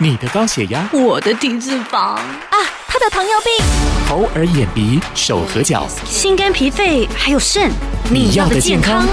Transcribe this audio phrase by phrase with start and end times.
[0.00, 1.98] 你的高血压，我的体脂肪。
[1.98, 2.22] 啊，
[2.86, 3.66] 他的糖尿病，
[4.06, 7.68] 头耳眼鼻手和脚，心肝脾肺还有肾，
[8.08, 9.04] 你要的健康，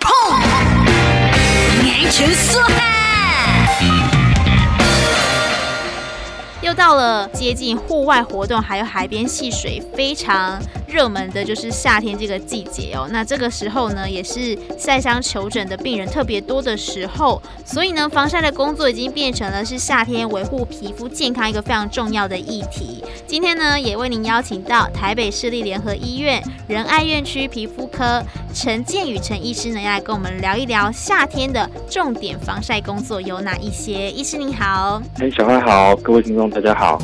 [0.00, 0.38] 砰，
[1.82, 2.88] 年轻说汉。
[6.62, 10.58] 又到了接近户外活动，还有海边戏水非常
[10.88, 13.06] 热门的，就是夏天这个季节哦。
[13.10, 23.04] 那这个时候呢，也是晒伤求诊的病人特别多的时候，所以呢，防晒的工作已经变成了是夏天维护皮肤健康一个非常重要的议题。
[23.26, 28.22] 今天呢，也为您邀请到台北市立联合医院仁爱院区皮肤科
[28.54, 34.10] 陈建宇陈医师呢，要来跟我们聊一聊夏天的重点防晒工作有哪一些。
[34.10, 36.48] 医师您好，哎，小花好，各位听众。
[36.48, 36.98] 大家好。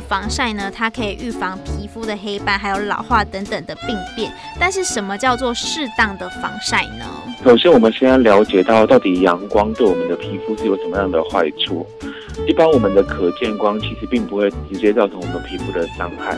[0.00, 4.32] 防晒呢，它可以预防皮肤的黑斑，还有老化等等的病变。
[4.58, 7.04] 但是，什么叫做适当的防晒呢？
[7.44, 11.86] 首先，我们先要了解到，到底阳光对我们的皮肤是有什么样的坏处？
[12.46, 16.36] 一般我们的可见光其实并不会直接造成我们皮肤的伤害，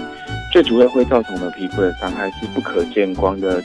[0.53, 3.63] 最主要会造成我们皮肤的伤害是不可见光的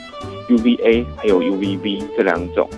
[0.48, 2.68] UVA 还有 UVB 这两种。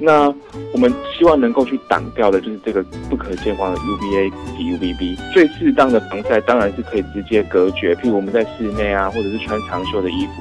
[0.00, 0.32] 那
[0.72, 5.18] 我们希望能够去挡掉的就是这个不可见光的 UVA 及 UVB。
[5.32, 10.32] 最适当的防晒当然是可以直接隔绝，譬如我们在室内啊，或者是穿长袖的衣服，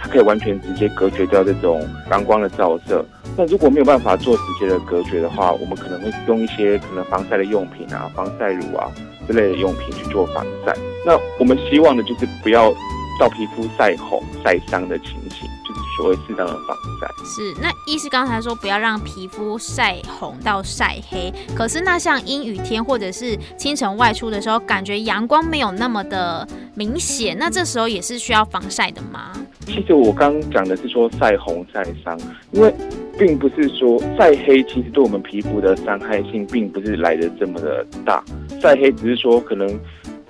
[0.00, 3.04] 它可以完全直接隔绝掉这种阳光的照射。
[3.36, 8.90] 那如果没有办法做直接的隔绝的话，我们可能会用一些可能防晒的用品啊、防晒乳啊
[9.26, 10.72] 之类的用品去做防晒。
[11.04, 12.72] 那我们希望的就是不要
[13.18, 15.48] 到皮肤晒红、晒伤的情形，
[15.96, 17.06] 所谓适当的防晒。
[17.24, 29.32] 是，那医师刚才说不要让皮肤晒红到晒黑，可是那像阴雨天或者是清晨外出的时候，感觉阳光没有那么的明显，那这时候也是需要防晒的吗？
[29.66, 32.18] 其实我刚讲的是说晒红晒伤，
[32.52, 32.74] 因为
[33.18, 38.22] 并不是说晒黑，其实对我们皮肤的伤害性并不是来的这么的大。
[38.60, 39.66] 晒黑只是说可能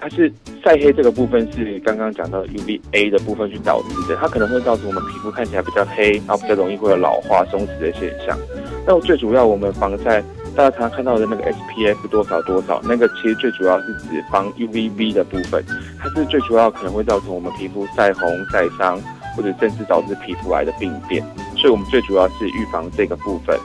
[0.04, 0.30] 它是
[0.62, 8.38] 晒黑这个部分是刚刚讲到 UVA 的部分去导致的，它可能会造成我们皮肤看起来比较黑，然后比较容易会有老化松弛的现象。
[8.86, 10.22] 那最主要我们防晒，
[10.54, 15.64] 大家常常看到的那个 SPF 多少多少，那个其实最主要是指防 UVB 的部分，
[15.98, 19.00] 它是最主要可能会造成我们皮肤晒红晒伤。
[19.36, 21.20] 或者甚至导致皮肤癌的病变，
[21.56, 23.58] 所以我们最主要是预防这个部分。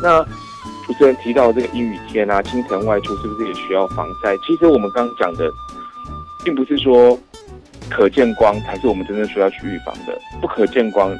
[0.00, 0.22] 那
[0.86, 4.36] 主持人提到这个阴雨天啊，清晨外出是不是也需要防晒？
[4.46, 5.52] 其实我们刚刚讲的，
[6.46, 7.18] 并不是说
[7.90, 11.12] 可见光才是我们真正需要去预防的，不可见光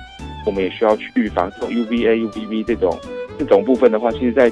[0.47, 1.51] 我们也需要去预防。
[1.51, 2.97] 这种 UVA、UVB 这种
[3.37, 4.49] 这种部分的话，其实在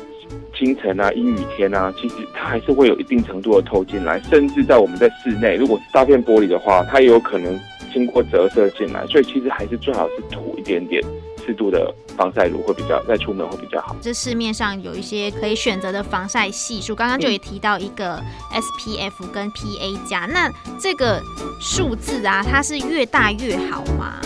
[0.52, 7.56] 清晨啊、阴雨天啊，其实它还是会有一定程度的透进来，甚至在我们在室内，如果是大片玻璃的话，它也有可能。
[7.92, 11.00] 经过折射进来，所以其实还是最好是涂一点点
[11.46, 13.94] 适度的防晒乳会比较，再出门会比较好。
[14.00, 18.22] 这市面上有一些可以选择的防晒系数，刚刚就也提到一个
[18.52, 21.20] SPF 跟 PA 加，那这个
[21.60, 24.20] 数字啊，它是越大越好吗？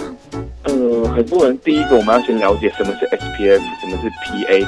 [0.64, 4.66] 呃，很多人第一个我们要先了解什么是 SPF，什么是 PA。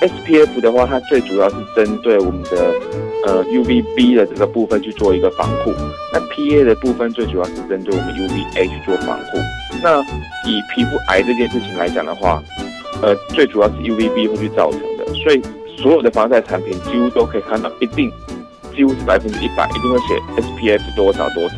[0.00, 2.72] SPF 的话，它最主要是针对我们的
[3.26, 5.72] 呃 UVB 的这个部分去做一个防护。
[6.12, 9.38] 那 PA 的部分最主要是针对我们 UVA 去做防护。
[9.82, 10.00] 那
[10.48, 12.42] 以皮肤癌这件事情来讲的话，
[13.02, 15.04] 呃，最主要是 UVB 会去造成的。
[15.14, 15.42] 所以
[15.76, 18.10] 所有的防晒产品几乎都可以看到，一定
[18.74, 21.56] 几乎是百分之一百一定会写 SPF 多少多少。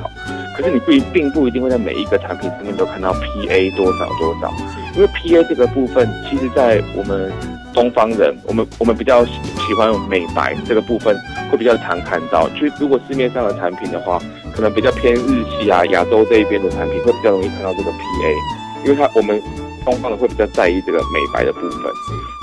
[0.57, 4.51] 可是你不一并不一定会在每一个产品上面都看到 PA 多少多少，
[4.95, 7.31] 因为 PA 这个部分，其实在我们
[7.75, 11.15] 东方人，我们我们比较喜欢美白这个部分，
[11.51, 12.49] 会比较常看到。
[12.51, 14.19] 就如果市面上的产品的话，
[14.55, 19.39] 可能比较偏日系啊、亚洲这一边的产品，会比较容易看到这个 PA，因为它我们
[19.85, 21.93] 东方人会比较在意这个美白的部分。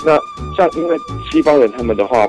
[0.06, 0.16] 那
[0.56, 0.96] 像因为
[1.32, 2.28] 西方人他们的话，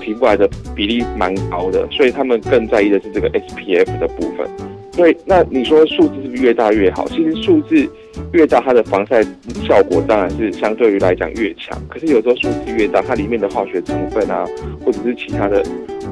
[0.00, 4.48] 皮肤癌的比例蛮高的，所以他们更在意的是这个 SPF 的部分。
[4.96, 7.06] 对，那你说数字是不是越大越好？
[7.08, 7.88] 其实数字
[8.32, 9.22] 越大，它的防晒
[9.66, 11.78] 效果当然是相对于来讲越强。
[11.88, 14.44] 可是有时候数字越大，它里面的化学成分啊，
[14.84, 15.62] 或者是其他的，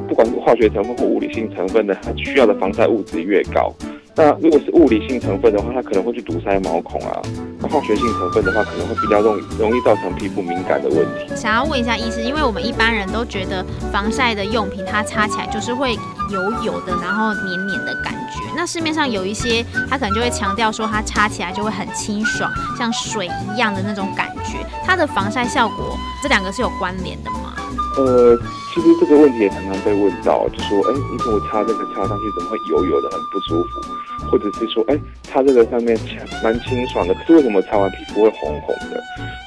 [0.08, 3.74] 不管是化学成分或物理性成分的，它需要的防晒物质越高。
[4.16, 7.22] 那如果是物理性成分的话，它可能会去堵塞毛孔啊。
[7.62, 11.36] 化学性成分的话，可能会比较容容易造成皮肤敏感的问题。
[11.36, 15.94] 想要问一下医师，因为我们一般人都觉得防晒的用品，它擦起来就是会
[16.32, 18.47] 油油的，然后黏黏的感觉。
[18.58, 24.58] 那市面上有一些，它可能就会强调说，它擦起来就会很清爽，像水一样的那种感觉。
[24.84, 27.54] 它的防晒效果，这两个是有关联的吗？
[27.96, 28.36] 呃，
[28.74, 34.28] 其实这个问题也常常被问到，就说，哎，你怎么擦这个擦上去怎么会油油的，很不舒服？
[34.28, 35.96] 或者是说，哎，擦这个上面
[36.42, 39.00] 蛮清爽的，可是为什么擦完皮肤会红红的？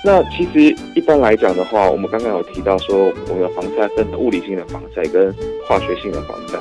[0.05, 5.35] 那其实一般来讲的话，我们刚刚有提到说，我们的防晒分物理性的防晒跟
[5.67, 6.57] 化学性的防晒。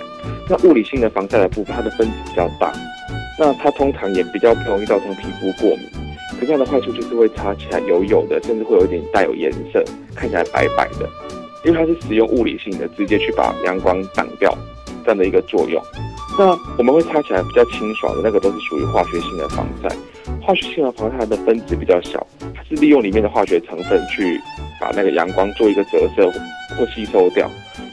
[0.50, 2.72] 那物理性的防晒的部分，它的分子比较大，
[3.38, 5.86] 那它通常也比较不容易造成皮肤过敏。
[6.40, 11.08] 可这样的坏处就是会擦起来油油的，甚至会有一点带有颜色，看起来白白的。
[11.64, 14.52] 因为它是使用物理性的，直接去把阳光挡掉
[15.04, 15.80] 这样的一个作用。
[16.36, 19.88] 那我们会擦起来比较清爽的那个，都是属于化学性的防晒。
[20.40, 24.40] 化学性的防晒它的分子比较小，它是利用里面的化学成分去
[24.80, 26.28] 把那个阳光做一个折射
[26.76, 27.48] 或吸收掉。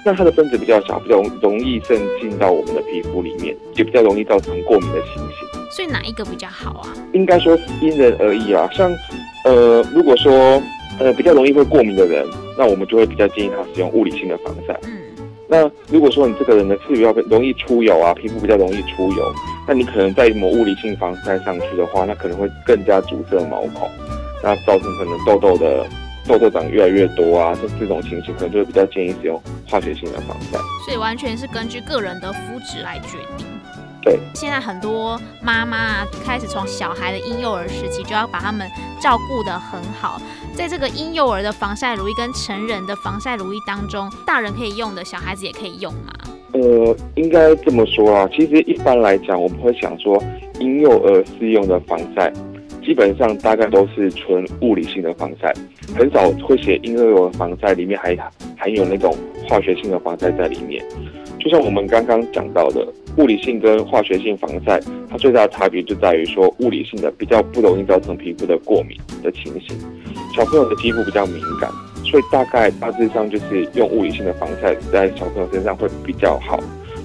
[0.08, 5.70] 那它的分子比较小，比较容易渗进到我们的皮肤里面，也比较容易造成过敏的情形。
[5.70, 6.94] 所以哪一个比较好啊？
[7.12, 8.70] 应该说是因人而异啊。
[8.72, 8.90] 像
[9.44, 10.64] 呃，如果说
[10.98, 12.26] 呃比较容易会过敏的人，
[12.58, 14.80] 那我们就会比较建议他使用物理性的防晒。
[14.84, 14.98] 嗯。
[15.46, 19.34] 那如果说你这个人呢是比较容易出油啊，皮肤比较容易出油，
[19.68, 23.90] 那你可能在抹物理性防晒上去的话，那可能会更加阻塞毛孔，
[24.42, 25.86] 那造成可能痘痘的
[26.28, 30.58] 痘痘长越来越多啊，这这种情形可能就会比较建议使用化学性的防晒。
[30.86, 33.46] 所以完全是根据个人的肤质来决定。
[34.02, 38.66] 对，现在很多妈妈啊，开始从小孩的婴幼儿时期就要把他们
[39.02, 40.22] 照顾得很好。
[40.56, 46.14] 在这个婴幼儿的防晒乳液跟成人的防晒乳液当中，大人可以用的，小孩子也可以用吗？
[46.54, 48.30] 呃，应该这么说啊。
[48.32, 50.24] 其实一般来讲，我们会想说，
[50.60, 52.32] 婴幼儿适用的防晒，
[52.88, 55.54] 基本上大概都是纯物理性的防晒，
[55.94, 58.16] 很少会写婴幼儿防晒里面还
[58.58, 59.14] 含有那种
[59.48, 60.82] 化学性的防晒在里面。
[61.38, 62.88] 就像我们刚刚讲到的。
[63.18, 64.80] 物理性跟化学性防晒，
[65.10, 69.76] 它最大的差别就在于说，物理性的比较不容易造成皮肤的过敏的情形。
[70.36, 71.68] 小朋友的肌肤比较敏感，
[72.06, 76.60] 所以大概大致上就是用物理性的防晒在小朋友身上会比较好。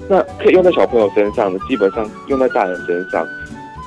[0.07, 3.27] 那可以用在小朋友身上的，基本上用在大人身上，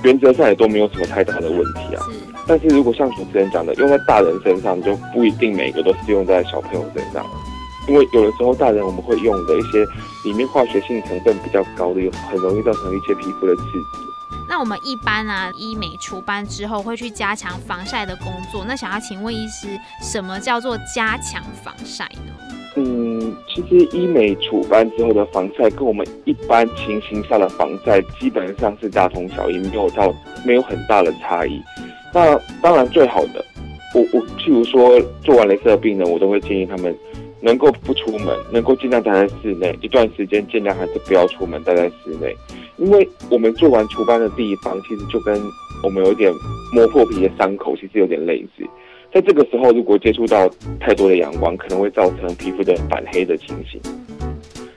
[0.07, 2.03] 原则上也都没有什么太大的问题啊。
[2.47, 7.27] 但是如果像主持人讲的，用在大人身上，就不一定每个都适用在小朋友身上。
[7.89, 9.85] 因为有的时候大人我们会用的一些
[10.25, 14.07] 里面化学性成分比较高的，有很容易造成一些皮肤的刺激。
[14.49, 18.65] 那我们一般啊，医美除斑之后会去加强防晒的工作。
[18.65, 22.33] 那想要请问医师，什么叫做加强防晒呢？
[23.49, 31.61] 其实医美除斑之后的防晒跟我们一般情形下的防晒基本上是大同小异，没有到没有很大的差异。
[32.13, 33.45] 那当然最好的，
[33.95, 36.95] 我我譬如说做完雷射的病人，我都会建议他们。
[37.43, 42.35] 能够不出门，能够尽量待在室内，一段时间尽量还是不要出门，待在室内。
[42.79, 45.39] 因为我们做完除斑的地方，其实就跟
[45.85, 46.33] 我们有点
[46.73, 48.65] 磨破皮的伤口，其实有点类似。
[49.17, 50.47] 在这个时候，如果接触到
[50.79, 53.81] 太多的阳光，可能会造成皮肤的反黑的情形。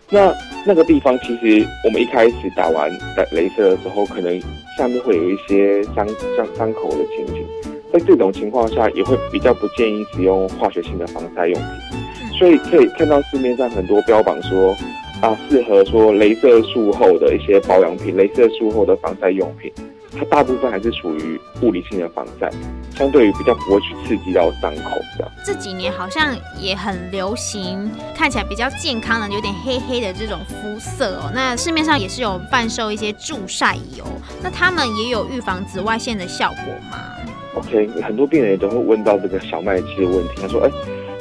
[0.10, 0.34] 那
[0.66, 2.90] 那个地方，其实我们一开始打完
[3.34, 4.40] 雷射的时候，可能
[4.78, 6.08] 下面会有一些伤
[6.38, 7.46] 伤伤口的情形。
[7.92, 12.32] 在这种情况下，也会比较不建议使用化学性的防晒用品。
[12.38, 14.74] 所以可以看到市面上很多标榜说，
[15.20, 19.70] 啊，适合说镭射术后的一些保养品、镭射术后的防晒用品，
[20.18, 22.50] 它大部分还是属于物理性的防晒，
[22.96, 25.32] 相对于比较不会去刺激到伤口这样。
[25.46, 31.32] 这几年好像也很流行，看起来比较健康的，有点黑黑的这种肤色哦。
[31.34, 34.04] 那市面上也是有贩售一些助晒油，
[34.42, 37.16] 那他们也有预防紫外线的效果吗
[37.56, 40.72] ？OK，很多病人也都会问到这个小麦肌的问题，他说，哎。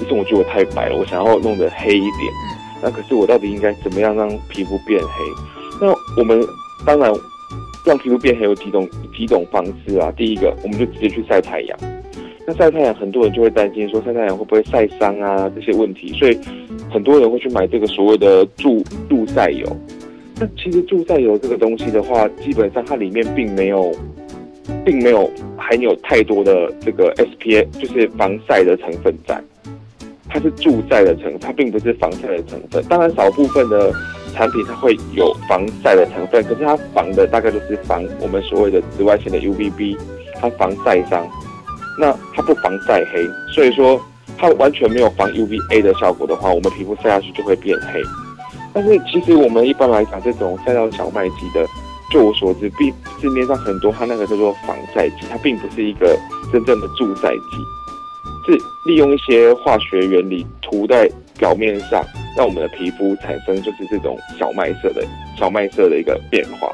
[0.01, 2.33] 医生我觉得我太白了，我想要弄得黑一点。
[2.81, 5.09] 那可是我到底应该怎么样让皮肤变黑？
[5.81, 6.41] 那我们
[6.87, 7.13] 当然
[7.89, 10.13] 让皮肤变黑有几种几种方式啊。
[10.17, 11.79] 第一个，我们就直接去晒太阳。
[12.47, 16.39] 那晒太阳，很多人就会担心说晒太阳会不会晒伤啊这些问题，所以
[16.91, 19.67] 很多人会去买这个所谓的助助晒油。
[20.41, 23.93] 那其实助晒油这个东西的话，基本上它里面并没有
[24.85, 29.43] 并没有含有太多的这个 SPF，就是防晒的成分在。
[30.31, 32.85] 它是助晒的成分，它并不是防晒的成分。
[32.89, 33.91] 当然，少部分的
[34.39, 39.99] 产品它会有防晒的成分，可是它防的大概就是防我们所谓的紫外线的 UVB，
[40.41, 41.27] 它防晒伤。
[41.99, 44.01] 那它不防晒黑，所以说
[44.39, 48.01] 它完全没有防 UVA 的效果的话，我们皮肤晒下去就会变黑。
[48.73, 51.67] 但是其实我们一般来讲，这种晒到小麦肌的，
[52.13, 56.17] 就我所知，并市面上很多它那个叫做防晒剂，它并不是一个
[56.53, 57.41] 真正的助晒剂。
[58.47, 62.03] 是利用一些化学原理涂在表面上，
[62.39, 65.05] 让我们的皮肤产生就是这种小麦色的
[65.37, 66.73] 小麦色的一个变化。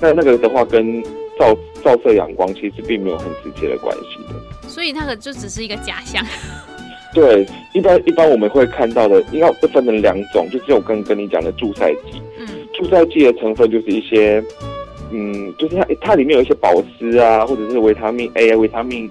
[0.00, 1.02] 那那个的话，跟
[1.36, 1.52] 照
[1.82, 4.68] 照射阳光其实并没有很直接的关系的。
[4.68, 6.24] 所以那个就只是一个假象。
[7.12, 12.22] 对，一般一般我们会看到的，应该会分成两种，就是我刚跟你讲的助晒剂。
[12.38, 14.40] 嗯，助晒剂的成分就是一些，
[15.10, 19.10] 嗯，就是它它里面有一些保湿啊，或者是维他命 A 啊、维他命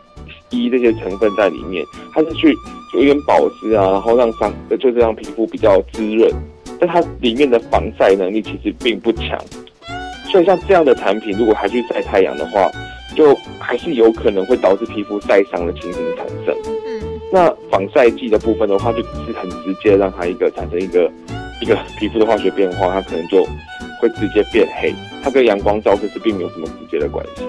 [0.56, 2.56] E 这些成分在里面，它是去
[2.94, 6.32] 有一点保湿啊，然后让伤，就是让皮肤比较滋润，
[6.80, 9.38] 但它里面的防晒能力其实并不强，
[10.32, 12.70] 所以像这样的产品，如果还去晒太阳的话，
[13.16, 16.56] 就还是有可能会导致皮肤晒伤的情形产生。
[16.86, 21.12] 嗯，那防晒剂的部分的话，就只是很直接让它一个产生一个
[21.62, 23.44] 一个皮肤的化学变化，它可能就
[24.02, 24.94] 会直接变黑，
[25.24, 27.44] 它跟阳光照射是并没有什么直接的关系。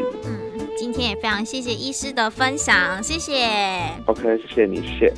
[1.02, 3.48] 也非常谢谢医师的分享，谢谢。
[4.06, 5.12] OK，谢谢你，谢。